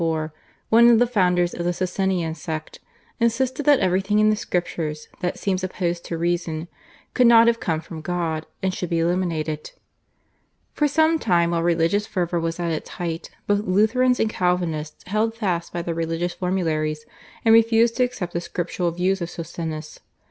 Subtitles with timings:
[0.01, 2.79] Faustus Socinus (1539 1604), one of the founders of the Socinian sect,
[3.19, 6.67] insisted that everything in the Scriptures that seems opposed to reason
[7.13, 9.73] could not have come from God and should be eliminated.
[10.73, 15.35] For some time while religious fervour was at its height both Lutherans and Calvinists held
[15.35, 17.05] fast by their religious formularies
[17.45, 19.99] and refused to accept the scriptural views of Socinus.